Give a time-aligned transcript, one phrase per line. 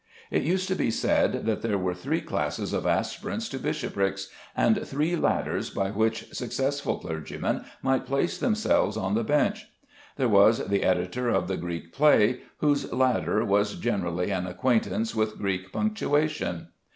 [0.31, 4.83] It used to be said that there were three classes of aspirants to bishoprics, and
[4.87, 9.67] three ladders by which successful clergymen might place themselves on the bench.
[10.17, 15.37] There was the editor of the Greek play, whose ladder was generally an acquaintance with
[15.37, 16.69] Greek punctuation.